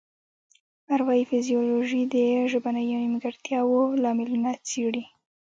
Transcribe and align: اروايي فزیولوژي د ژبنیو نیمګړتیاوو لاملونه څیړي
اروايي 0.93 1.23
فزیولوژي 1.29 2.01
د 2.13 2.15
ژبنیو 2.51 3.01
نیمګړتیاوو 3.03 3.81
لاملونه 4.03 4.51
څیړي 4.69 5.03